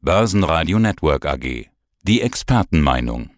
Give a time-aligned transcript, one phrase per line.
[0.00, 1.66] Börsenradio Network AG.
[2.04, 3.30] Die Expertenmeinung.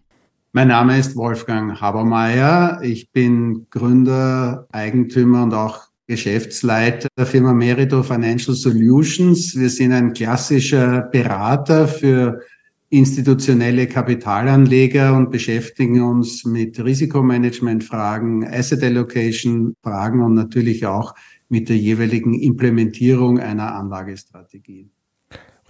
[0.51, 2.81] Mein Name ist Wolfgang Habermeier.
[2.83, 9.55] Ich bin Gründer, Eigentümer und auch Geschäftsleiter der Firma Merito Financial Solutions.
[9.55, 12.41] Wir sind ein klassischer Berater für
[12.89, 21.15] institutionelle Kapitalanleger und beschäftigen uns mit Risikomanagement-Fragen, Asset Allocation-Fragen und natürlich auch
[21.49, 24.91] mit der jeweiligen Implementierung einer Anlagestrategie.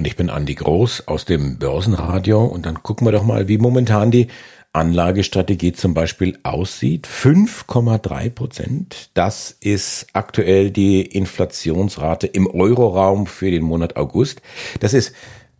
[0.02, 3.60] Und ich bin Andi Groß aus dem Börsenradio und dann gucken wir doch mal, wie
[3.60, 4.30] momentan die
[4.74, 7.06] Anlagestrategie zum Beispiel aussieht.
[7.06, 9.12] 5,3 Prozent.
[9.14, 14.42] Das ist aktuell die Inflationsrate im Euroraum für den Monat August.
[14.80, 15.14] Das ist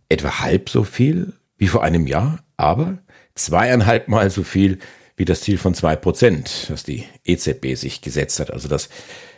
[0.08, 2.98] etwa halb so viel wie vor einem Jahr, aber
[3.36, 4.80] zweieinhalb Mal so viel
[5.14, 8.50] wie das Ziel von zwei Prozent, das die EZB sich gesetzt hat.
[8.50, 8.88] Also das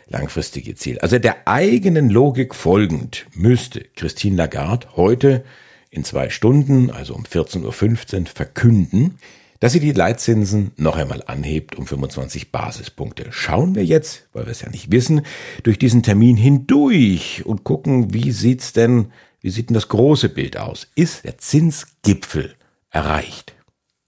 [0.07, 0.99] langfristige Ziel.
[0.99, 5.43] Also der eigenen Logik folgend müsste Christine Lagarde heute
[5.89, 9.17] in zwei Stunden, also um 14.15 Uhr, verkünden,
[9.59, 13.27] dass sie die Leitzinsen noch einmal anhebt um 25 Basispunkte.
[13.31, 15.21] Schauen wir jetzt, weil wir es ja nicht wissen,
[15.63, 20.57] durch diesen Termin hindurch und gucken, wie sieht's denn, wie sieht denn das große Bild
[20.57, 20.87] aus?
[20.95, 22.55] Ist der Zinsgipfel
[22.89, 23.55] erreicht?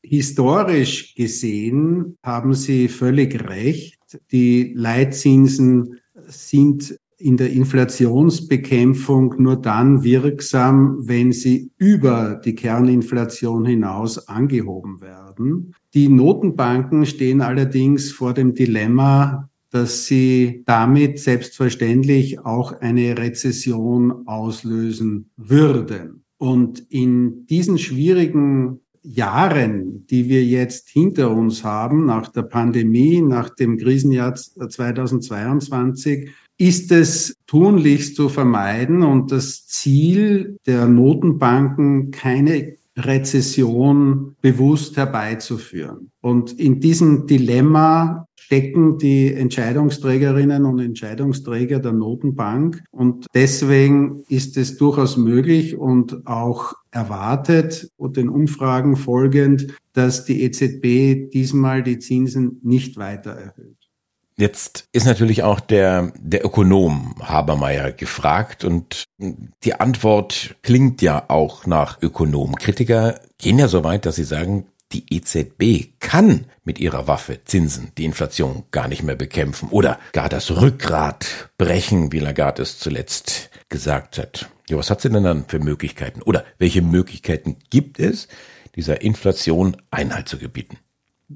[0.04, 3.97] Historisch gesehen haben Sie völlig recht.
[4.32, 14.28] Die Leitzinsen sind in der Inflationsbekämpfung nur dann wirksam, wenn sie über die Kerninflation hinaus
[14.28, 15.74] angehoben werden.
[15.94, 25.32] Die Notenbanken stehen allerdings vor dem Dilemma, dass sie damit selbstverständlich auch eine Rezession auslösen
[25.38, 26.24] würden.
[26.38, 33.50] Und in diesen schwierigen Jahren, die wir jetzt hinter uns haben, nach der Pandemie, nach
[33.50, 44.36] dem Krisenjahr 2022, ist es tunlichst zu vermeiden und das Ziel der Notenbanken, keine Rezession
[44.42, 46.12] bewusst herbeizuführen.
[46.22, 52.82] Und in diesem Dilemma stecken die Entscheidungsträgerinnen und Entscheidungsträger der Notenbank.
[52.92, 60.44] Und deswegen ist es durchaus möglich und auch erwartet und den Umfragen folgend, dass die
[60.44, 63.76] EZB diesmal die Zinsen nicht weiter erhöht.
[64.38, 69.04] Jetzt ist natürlich auch der, der Ökonom Habermeier gefragt und
[69.66, 72.56] die Antwort klingt ja auch nach Ökonom.
[72.56, 77.92] Kritiker gehen ja so weit, dass sie sagen, die EZB kann mit ihrer Waffe Zinsen
[77.98, 83.50] die Inflation gar nicht mehr bekämpfen oder gar das Rückgrat brechen, wie Lagarde es zuletzt
[83.70, 84.50] gesagt hat.
[84.70, 86.22] Ja, was hat sie denn dann für Möglichkeiten?
[86.22, 88.28] Oder welche Möglichkeiten gibt es,
[88.76, 90.78] dieser Inflation Einhalt zu gebieten?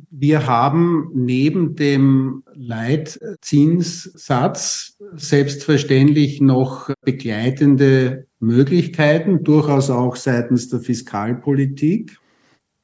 [0.09, 12.20] Wir haben neben dem Leitzinssatz selbstverständlich noch begleitende Möglichkeiten, durchaus auch seitens der Fiskalpolitik.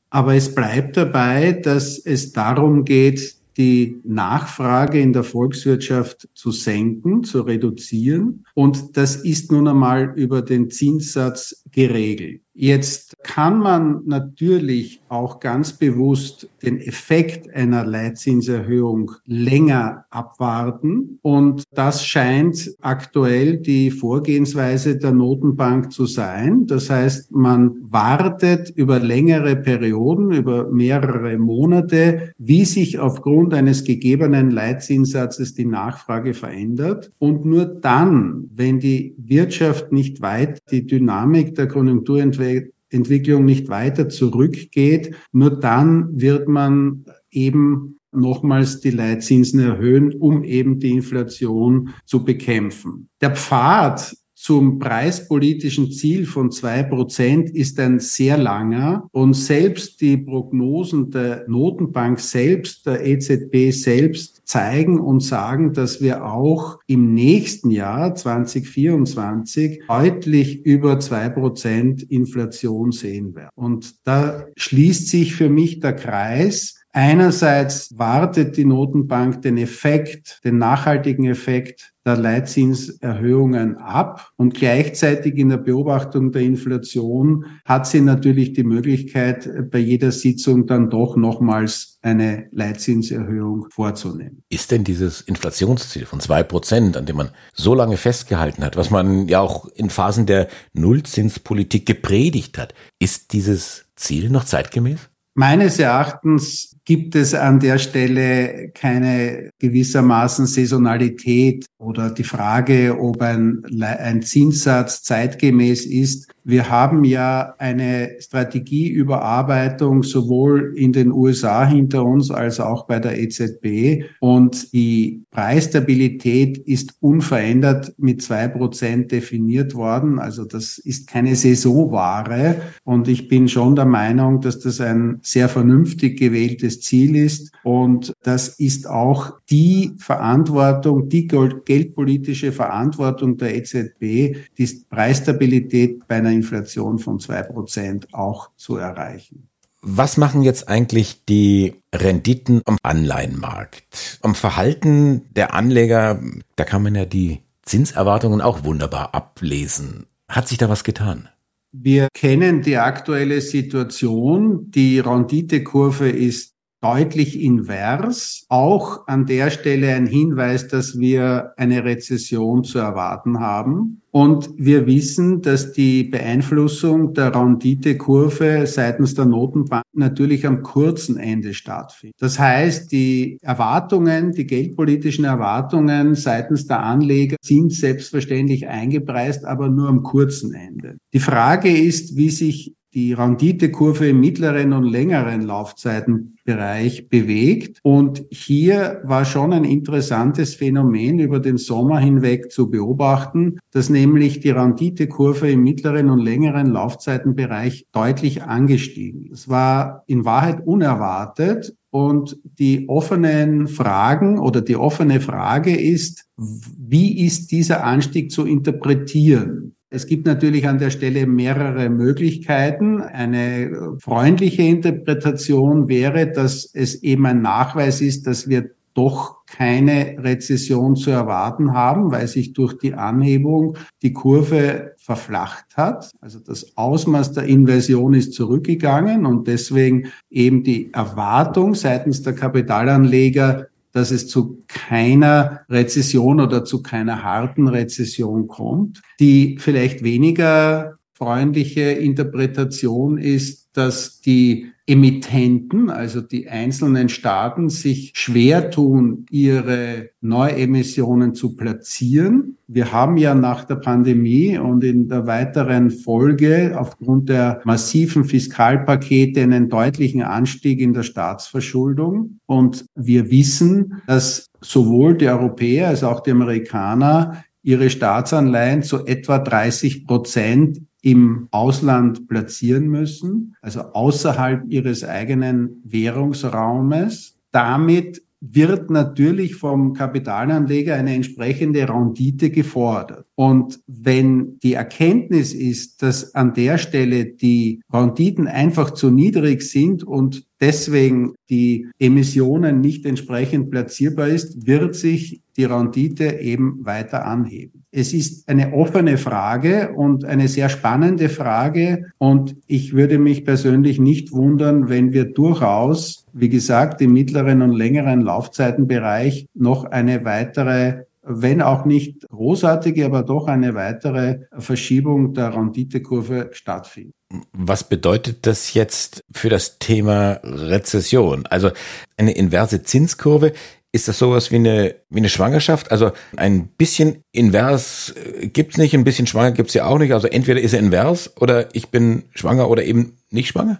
[0.09, 7.23] Aber es bleibt dabei, dass es darum geht, die Nachfrage in der Volkswirtschaft zu senken,
[7.23, 8.45] zu reduzieren.
[8.53, 12.41] Und das ist nun einmal über den Zinssatz geregelt.
[12.59, 21.19] Jetzt kann man natürlich auch ganz bewusst den Effekt einer Leitzinserhöhung länger abwarten.
[21.21, 26.65] Und das scheint aktuell die Vorgehensweise der Notenbank zu sein.
[26.65, 34.49] Das heißt, man wartet über längere Perioden, über mehrere Monate, wie sich aufgrund eines gegebenen
[34.49, 37.11] Leitzinssatzes die Nachfrage verändert.
[37.19, 45.15] Und nur dann, wenn die Wirtschaft nicht weit die Dynamik der Konjunkturentwicklung nicht weiter zurückgeht,
[45.31, 53.09] nur dann wird man eben nochmals die Leitzinsen erhöhen, um eben die Inflation zu bekämpfen.
[53.21, 60.15] Der Pfad zum preispolitischen Ziel von zwei Prozent ist ein sehr langer und selbst die
[60.15, 67.71] Prognosen der Notenbank selbst, der EZB selbst zeigen und sagen, dass wir auch im nächsten
[67.71, 73.49] Jahr 2024 deutlich über zwei Prozent Inflation sehen werden.
[73.55, 76.75] Und da schließt sich für mich der Kreis.
[76.91, 85.49] Einerseits wartet die Notenbank den Effekt, den nachhaltigen Effekt der Leitzinserhöhungen ab und gleichzeitig in
[85.49, 91.99] der Beobachtung der Inflation hat sie natürlich die Möglichkeit, bei jeder Sitzung dann doch nochmals
[92.01, 94.41] eine Leitzinserhöhung vorzunehmen.
[94.49, 98.89] Ist denn dieses Inflationsziel von zwei Prozent, an dem man so lange festgehalten hat, was
[98.89, 105.09] man ja auch in Phasen der Nullzinspolitik gepredigt hat, ist dieses Ziel noch zeitgemäß?
[105.35, 113.61] Meines Erachtens gibt es an der Stelle keine gewissermaßen Saisonalität oder die Frage, ob ein,
[113.81, 116.31] ein Zinssatz zeitgemäß ist.
[116.49, 123.19] Wir haben ja eine Strategieüberarbeitung sowohl in den USA hinter uns als auch bei der
[123.19, 130.19] EZB und die Preisstabilität ist unverändert mit zwei Prozent definiert worden.
[130.19, 132.61] Also das ist keine Saisonware.
[132.83, 137.51] Und ich bin schon der Meinung, dass das ein sehr vernünftig gewähltes Ziel ist.
[137.63, 146.31] Und das ist auch die Verantwortung, die geldpolitische Verantwortung der EZB, die Preisstabilität bei einer
[146.37, 149.49] Inflation von zwei Prozent auch zu erreichen.
[149.81, 153.83] Was machen jetzt eigentlich die Renditen am Anleihenmarkt?
[154.21, 156.19] Am Verhalten der Anleger,
[156.55, 160.07] da kann man ja die Zinserwartungen auch wunderbar ablesen.
[160.27, 161.29] Hat sich da was getan?
[161.71, 164.71] Wir kennen die aktuelle Situation.
[164.71, 168.45] Die Renditekurve ist deutlich invers.
[168.49, 174.01] Auch an der Stelle ein Hinweis, dass wir eine Rezession zu erwarten haben.
[174.11, 181.53] Und wir wissen, dass die Beeinflussung der Renditekurve seitens der Notenbank natürlich am kurzen Ende
[181.53, 182.15] stattfindet.
[182.19, 189.87] Das heißt, die Erwartungen, die geldpolitischen Erwartungen seitens der Anleger sind selbstverständlich eingepreist, aber nur
[189.87, 190.97] am kurzen Ende.
[191.13, 197.79] Die Frage ist, wie sich die Renditekurve im mittleren und längeren Laufzeitenbereich bewegt.
[197.83, 204.39] Und hier war schon ein interessantes Phänomen über den Sommer hinweg zu beobachten, dass nämlich
[204.39, 209.29] die Renditekurve im mittleren und längeren Laufzeitenbereich deutlich angestiegen.
[209.31, 217.23] Es war in Wahrheit unerwartet und die offenen Fragen oder die offene Frage ist, wie
[217.23, 219.76] ist dieser Anstieg zu interpretieren?
[219.89, 223.01] Es gibt natürlich an der Stelle mehrere Möglichkeiten.
[223.01, 230.95] Eine freundliche Interpretation wäre, dass es eben ein Nachweis ist, dass wir doch keine Rezession
[230.95, 236.11] zu erwarten haben, weil sich durch die Anhebung die Kurve verflacht hat.
[236.19, 243.67] Also das Ausmaß der Inversion ist zurückgegangen und deswegen eben die Erwartung seitens der Kapitalanleger,
[243.97, 249.01] dass es zu keiner Rezession oder zu keiner harten Rezession kommt.
[249.19, 258.69] Die vielleicht weniger freundliche Interpretation ist, dass die Emittenten, also die einzelnen Staaten, sich schwer
[258.69, 262.56] tun, ihre Neuemissionen zu platzieren.
[262.69, 269.41] Wir haben ja nach der Pandemie und in der weiteren Folge aufgrund der massiven Fiskalpakete
[269.41, 272.39] einen deutlichen Anstieg in der Staatsverschuldung.
[272.45, 279.39] Und wir wissen, dass sowohl die Europäer als auch die Amerikaner ihre Staatsanleihen zu etwa
[279.39, 287.37] 30 Prozent im Ausland platzieren müssen, also außerhalb ihres eigenen Währungsraumes.
[287.51, 288.21] Damit
[288.53, 293.25] wird natürlich vom Kapitalanleger eine entsprechende Rendite gefordert.
[293.35, 300.03] Und wenn die Erkenntnis ist, dass an der Stelle die Renditen einfach zu niedrig sind
[300.03, 307.83] und deswegen die Emissionen nicht entsprechend platzierbar ist, wird sich die Rendite eben weiter anheben.
[307.97, 313.99] Es ist eine offene Frage und eine sehr spannende Frage und ich würde mich persönlich
[313.99, 321.05] nicht wundern, wenn wir durchaus, wie gesagt, im mittleren und längeren Laufzeitenbereich noch eine weitere
[321.29, 327.15] wenn auch nicht großartige, aber doch eine weitere Verschiebung der Renditekurve stattfindet.
[327.51, 331.45] Was bedeutet das jetzt für das Thema Rezession?
[331.47, 331.71] Also
[332.15, 333.51] eine inverse Zinskurve,
[333.97, 335.91] ist das sowas wie eine, wie eine Schwangerschaft?
[335.91, 340.13] Also ein bisschen invers äh, gibt's nicht, ein bisschen schwanger gibt's ja auch nicht.
[340.13, 343.79] Also entweder ist er invers oder ich bin schwanger oder eben nicht schwanger?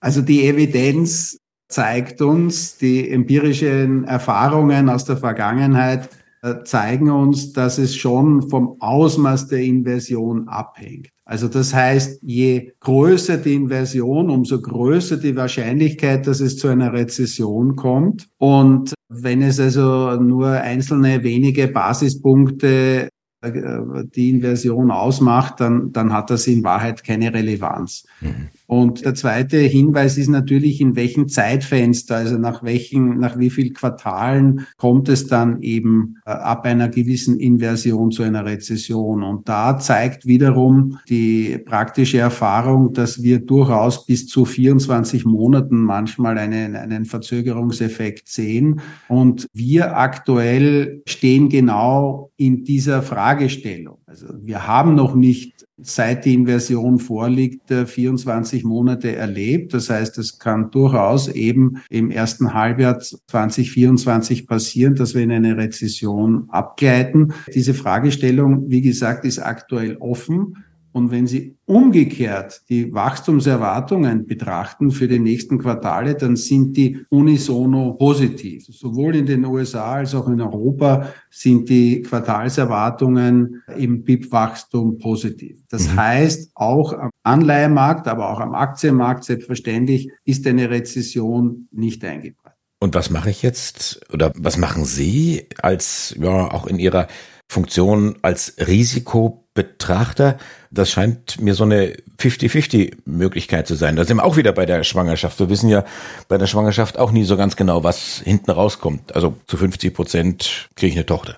[0.00, 6.10] Also die Evidenz zeigt uns, die empirischen Erfahrungen aus der Vergangenheit
[6.42, 11.08] äh, zeigen uns, dass es schon vom Ausmaß der Inversion abhängt.
[11.24, 16.92] Also das heißt, je größer die Inversion, umso größer die Wahrscheinlichkeit, dass es zu einer
[16.92, 18.28] Rezession kommt.
[18.36, 18.92] Und
[19.22, 23.08] wenn es also nur einzelne wenige Basispunkte
[23.42, 23.50] äh,
[24.14, 28.06] die Inversion ausmacht, dann, dann hat das in Wahrheit keine Relevanz.
[28.20, 28.48] Mhm.
[28.66, 33.72] Und der zweite Hinweis ist natürlich, in welchem Zeitfenster, also nach welchen, nach wie viel
[33.72, 39.22] Quartalen kommt es dann eben äh, ab einer gewissen Inversion zu einer Rezession.
[39.22, 46.38] Und da zeigt wiederum die praktische Erfahrung, dass wir durchaus bis zu 24 Monaten manchmal
[46.38, 48.80] einen, einen Verzögerungseffekt sehen.
[49.08, 53.98] Und wir aktuell stehen genau in dieser Fragestellung.
[54.14, 59.74] Also wir haben noch nicht seit die Inversion vorliegt, 24 Monate erlebt.
[59.74, 65.56] Das heißt, es kann durchaus eben im ersten Halbjahr 2024 passieren, dass wir in eine
[65.56, 67.34] Rezession abgleiten.
[67.52, 70.64] Diese Fragestellung, wie gesagt, ist aktuell offen.
[70.94, 77.94] Und wenn Sie umgekehrt die Wachstumserwartungen betrachten für die nächsten Quartale, dann sind die unisono
[77.94, 78.66] positiv.
[78.66, 85.64] Sowohl in den USA als auch in Europa sind die Quartalserwartungen im BIP-Wachstum positiv.
[85.68, 85.96] Das mhm.
[85.96, 92.56] heißt, auch am Anleihemarkt, aber auch am Aktienmarkt selbstverständlich ist eine Rezession nicht eingepreist.
[92.78, 97.08] Und was mache ich jetzt oder was machen Sie als ja auch in Ihrer
[97.48, 98.54] Funktion als
[99.56, 100.38] Risikobetrachter.
[100.70, 103.96] Das scheint mir so eine 50-50-Möglichkeit zu sein.
[103.96, 105.38] Da sind wir auch wieder bei der Schwangerschaft.
[105.38, 105.84] Wir wissen ja
[106.28, 109.14] bei der Schwangerschaft auch nie so ganz genau, was hinten rauskommt.
[109.14, 111.36] Also zu 50 Prozent kriege ich eine Tochter.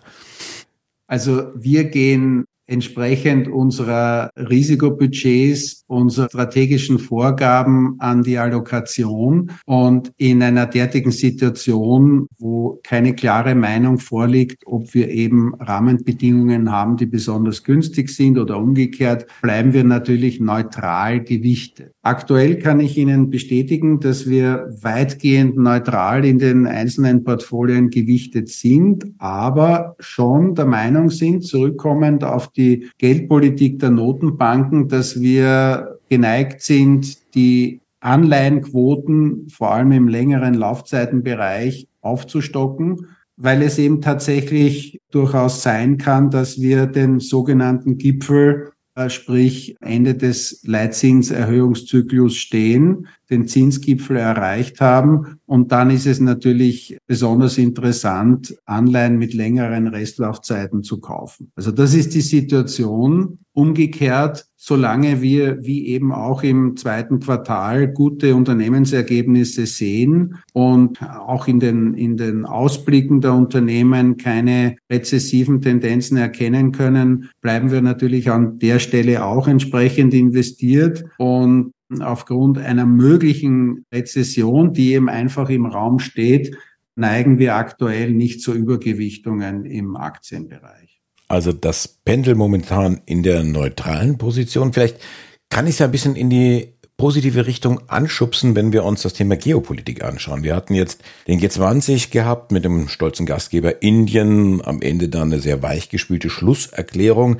[1.06, 9.52] Also wir gehen entsprechend unserer Risikobudgets, unserer strategischen Vorgaben an die Allokation.
[9.64, 16.96] Und in einer derartigen Situation, wo keine klare Meinung vorliegt, ob wir eben Rahmenbedingungen haben,
[16.96, 21.92] die besonders günstig sind oder umgekehrt, bleiben wir natürlich neutral gewichtet.
[22.02, 29.06] Aktuell kann ich Ihnen bestätigen, dass wir weitgehend neutral in den einzelnen Portfolien gewichtet sind,
[29.18, 37.34] aber schon der Meinung sind, zurückkommend auf die Geldpolitik der Notenbanken, dass wir geneigt sind,
[37.34, 46.30] die Anleihenquoten vor allem im längeren Laufzeitenbereich aufzustocken, weil es eben tatsächlich durchaus sein kann,
[46.30, 55.38] dass wir den sogenannten Gipfel äh, sprich Ende des Leitzinserhöhungszyklus stehen, den Zinsgipfel erreicht haben.
[55.46, 61.50] Und dann ist es natürlich besonders interessant, Anleihen mit längeren Restlaufzeiten zu kaufen.
[61.56, 63.38] Also das ist die Situation.
[63.52, 71.58] Umgekehrt, solange wir, wie eben auch im zweiten Quartal, gute Unternehmensergebnisse sehen und auch in
[71.58, 78.58] den, in den Ausblicken der Unternehmen keine rezessiven Tendenzen erkennen können, bleiben wir natürlich an
[78.58, 85.98] der Stelle auch entsprechend investiert und aufgrund einer möglichen Rezession, die eben einfach im Raum
[85.98, 86.56] steht,
[86.94, 91.00] neigen wir aktuell nicht zu Übergewichtungen im Aktienbereich.
[91.28, 94.72] Also das Pendel momentan in der neutralen Position.
[94.72, 95.00] Vielleicht
[95.48, 99.12] kann ich es ja ein bisschen in die positive Richtung anschubsen, wenn wir uns das
[99.12, 100.42] Thema Geopolitik anschauen.
[100.42, 105.40] Wir hatten jetzt den G20 gehabt mit dem stolzen Gastgeber Indien, am Ende dann eine
[105.40, 107.36] sehr weichgespülte Schlusserklärung.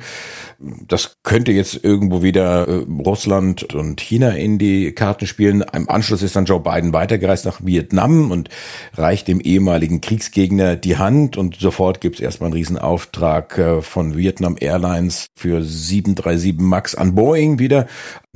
[0.59, 5.63] Das könnte jetzt irgendwo wieder äh, Russland und China in die Karten spielen.
[5.73, 8.49] Im Anschluss ist dann Joe Biden weitergereist nach Vietnam und
[8.93, 14.15] reicht dem ehemaligen Kriegsgegner die Hand und sofort gibt es erstmal einen Riesenauftrag äh, von
[14.15, 17.87] Vietnam Airlines für 737 MAX an Boeing wieder.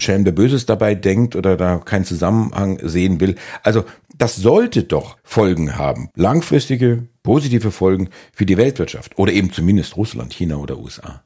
[0.02, 3.36] Schelm der Böses dabei denkt oder da keinen Zusammenhang sehen will.
[3.64, 3.84] Also
[4.18, 6.10] das sollte doch Folgen haben.
[6.16, 11.24] Langfristige, positive Folgen für die Weltwirtschaft oder eben zumindest Russland, China oder USA.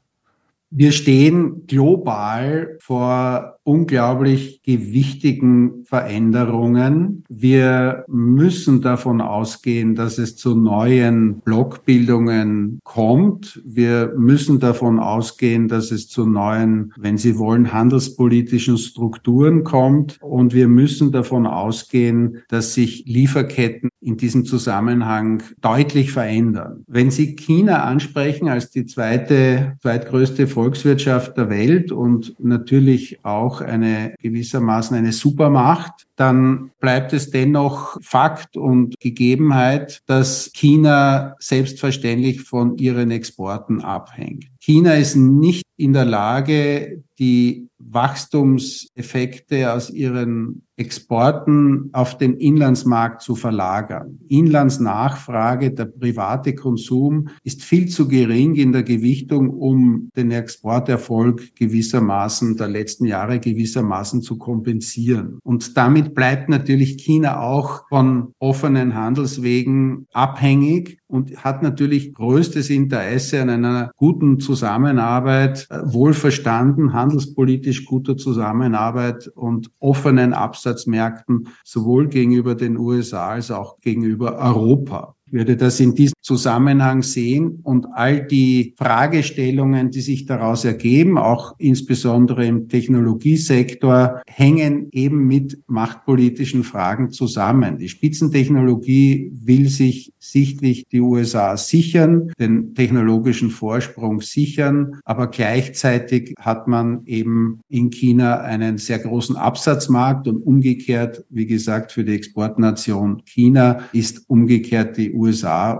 [0.70, 7.24] Wir stehen global vor unglaublich gewichtigen Veränderungen.
[7.28, 13.60] Wir müssen davon ausgehen, dass es zu neuen Blockbildungen kommt.
[13.64, 20.18] Wir müssen davon ausgehen, dass es zu neuen, wenn Sie wollen, handelspolitischen Strukturen kommt.
[20.20, 26.84] Und wir müssen davon ausgehen, dass sich Lieferketten in diesem Zusammenhang deutlich verändern.
[26.86, 34.14] Wenn Sie China ansprechen als die zweite, zweitgrößte Volkswirtschaft der Welt und natürlich auch eine
[34.22, 43.10] gewissermaßen eine Supermacht, dann bleibt es dennoch Fakt und Gegebenheit, dass China selbstverständlich von ihren
[43.10, 44.46] Exporten abhängt.
[44.66, 53.36] China ist nicht in der Lage, die Wachstumseffekte aus ihren Exporten auf den Inlandsmarkt zu
[53.36, 54.18] verlagern.
[54.28, 62.56] Inlandsnachfrage, der private Konsum ist viel zu gering in der Gewichtung, um den Exporterfolg gewissermaßen
[62.56, 65.38] der letzten Jahre gewissermaßen zu kompensieren.
[65.44, 73.42] Und damit bleibt natürlich China auch von offenen Handelswegen abhängig und hat natürlich größtes Interesse
[73.42, 82.76] an einer guten Zusammenarbeit, äh, wohlverstanden, handelspolitisch guter Zusammenarbeit und offenen Absatzmärkten, sowohl gegenüber den
[82.76, 85.15] USA als auch gegenüber Europa.
[85.36, 91.54] Würde das in diesem Zusammenhang sehen und all die Fragestellungen, die sich daraus ergeben, auch
[91.58, 97.76] insbesondere im Technologiesektor, hängen eben mit machtpolitischen Fragen zusammen.
[97.76, 106.66] Die Spitzentechnologie will sich sichtlich die USA sichern, den technologischen Vorsprung sichern, aber gleichzeitig hat
[106.66, 113.22] man eben in China einen sehr großen Absatzmarkt und umgekehrt, wie gesagt, für die Exportnation
[113.26, 115.25] China ist umgekehrt die USA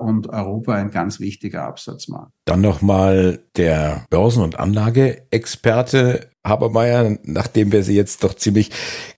[0.00, 2.32] und Europa ein ganz wichtiger Absatzmarkt.
[2.44, 8.70] Dann nochmal der Börsen- und Anlageexperte Habermeier, nachdem wir sie jetzt doch ziemlich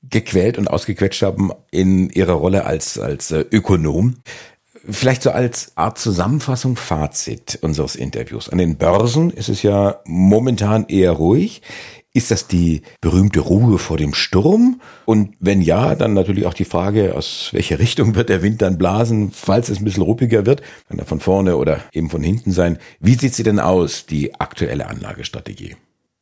[0.03, 4.17] gequält und ausgequetscht haben in ihrer Rolle als, als äh, Ökonom.
[4.91, 8.49] Vielleicht so als Art Zusammenfassung, Fazit unseres Interviews.
[8.49, 11.61] An den Börsen ist es ja momentan eher ruhig.
[12.19, 14.81] Ist das die berühmte Ruhe vor dem Sturm?
[15.05, 18.77] Und wenn ja, dann natürlich auch die Frage, aus welcher Richtung wird der Wind dann
[18.77, 20.63] blasen, falls es ein bisschen ruppiger wird?
[20.89, 22.79] Kann er von vorne oder eben von hinten sein?
[22.99, 25.77] Wie sieht sie denn aus, die aktuelle Anlagestrategie?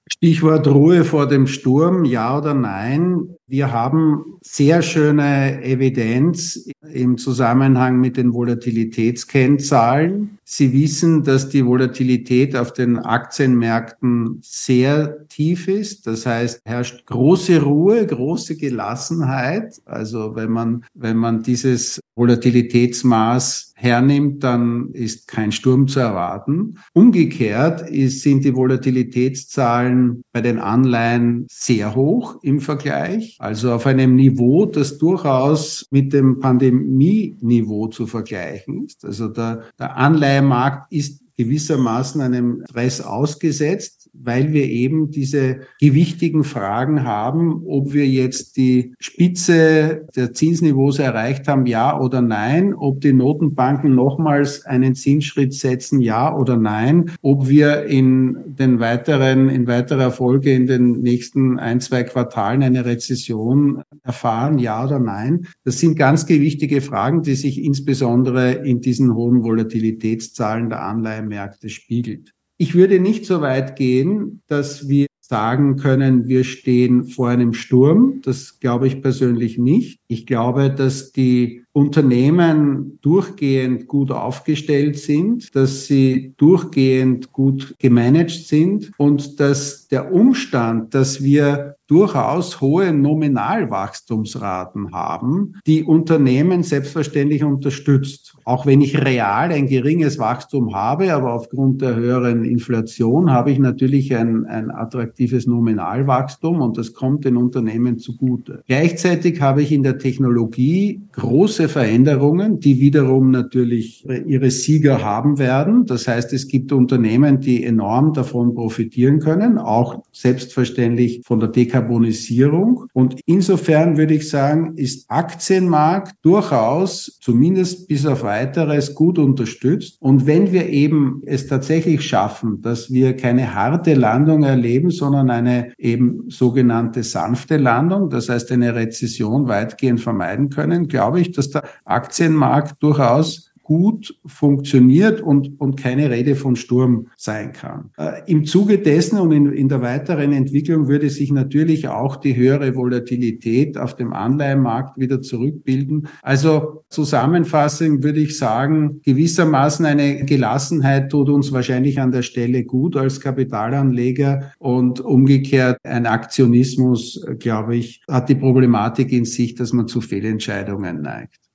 [0.07, 3.35] Stichwort Ruhe vor dem Sturm, ja oder nein?
[3.49, 10.39] Wir haben sehr schöne Evidenz im Zusammenhang mit den Volatilitätskennzahlen.
[10.43, 16.09] Sie wissen, dass die Volatilität auf den Aktienmärkten sehr tief ist.
[16.09, 19.81] Das heißt, herrscht große Ruhe, große Gelassenheit.
[19.85, 26.79] Also wenn man, wenn man dieses Volatilitätsmaß hernimmt, dann ist kein Sturm zu erwarten.
[26.95, 33.36] Umgekehrt ist, sind die Volatilitätszahlen bei den Anleihen sehr hoch im Vergleich.
[33.39, 39.05] Also auf einem Niveau, das durchaus mit dem Pandemieniveau zu vergleichen ist.
[39.05, 47.05] Also der, der Anleihemarkt ist gewissermaßen einem Stress ausgesetzt, weil wir eben diese gewichtigen Fragen
[47.05, 53.13] haben, ob wir jetzt die Spitze der Zinsniveaus erreicht haben, ja oder nein, ob die
[53.13, 60.11] Notenbanken nochmals einen Zinsschritt setzen, ja oder nein, ob wir in den weiteren, in weiterer
[60.11, 65.47] Folge in den nächsten ein, zwei Quartalen eine Rezession erfahren, ja oder nein.
[65.65, 71.69] Das sind ganz gewichtige Fragen, die sich insbesondere in diesen hohen Volatilitätszahlen der Anleihen Märkte
[71.69, 72.36] spiegelt.
[72.59, 78.21] Ich würde nicht so weit gehen, dass wir sagen können, wir stehen vor einem Sturm.
[78.23, 80.01] Das glaube ich persönlich nicht.
[80.09, 88.93] Ich glaube, dass die Unternehmen durchgehend gut aufgestellt sind, dass sie durchgehend gut gemanagt sind
[88.97, 98.35] und dass der Umstand, dass wir durchaus hohe Nominalwachstumsraten haben, die Unternehmen selbstverständlich unterstützt.
[98.45, 103.59] Auch wenn ich real ein geringes Wachstum habe, aber aufgrund der höheren Inflation habe ich
[103.59, 108.63] natürlich ein, ein attraktives Nominalwachstum und das kommt den Unternehmen zugute.
[108.67, 115.87] Gleichzeitig habe ich in der Technologie große Veränderungen, die wiederum natürlich ihre Sieger haben werden.
[115.87, 122.87] Das heißt, es gibt Unternehmen, die enorm davon profitieren können, auch selbstverständlich von der Dekarbonisierung.
[122.93, 129.97] Und insofern würde ich sagen, ist Aktienmarkt durchaus zumindest bis auf weiteres gut unterstützt.
[130.01, 135.73] Und wenn wir eben es tatsächlich schaffen, dass wir keine harte Landung erleben, sondern eine
[135.79, 141.65] eben sogenannte sanfte Landung, das heißt eine Rezession weitgehend vermeiden können, glaube ich, dass der
[141.85, 147.91] Aktienmarkt durchaus gut funktioniert und, und keine Rede von Sturm sein kann.
[147.99, 152.37] Äh, Im Zuge dessen und in, in der weiteren Entwicklung würde sich natürlich auch die
[152.37, 156.07] höhere Volatilität auf dem Anleihenmarkt wieder zurückbilden.
[156.23, 162.97] Also zusammenfassend würde ich sagen, gewissermaßen eine Gelassenheit tut uns wahrscheinlich an der Stelle gut
[162.97, 169.89] als Kapitalanleger und umgekehrt ein Aktionismus, glaube ich, hat die Problematik in sich, dass man
[169.89, 171.46] zu Fehlentscheidungen neigt.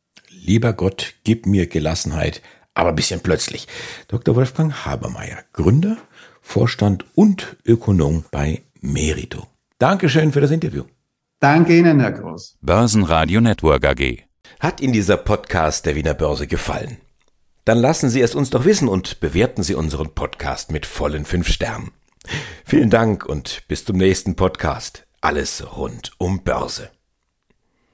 [0.44, 2.42] Lieber Gott, gib mir Gelassenheit,
[2.74, 3.68] aber ein bisschen plötzlich.
[4.08, 4.36] Dr.
[4.36, 5.98] Wolfgang Habermeier, Gründer,
[6.42, 9.46] Vorstand und Ökonom bei Merito.
[9.78, 10.86] Dankeschön für das Interview.
[11.40, 12.58] Danke Ihnen, Herr Groß.
[12.62, 14.24] Börsenradio Network AG.
[14.60, 16.98] Hat Ihnen dieser Podcast der Wiener Börse gefallen?
[17.66, 21.48] Dann lassen Sie es uns doch wissen und bewerten Sie unseren Podcast mit vollen fünf
[21.48, 21.92] Sternen.
[22.66, 25.06] Vielen Dank und bis zum nächsten Podcast.
[25.22, 26.90] Alles rund um Börse.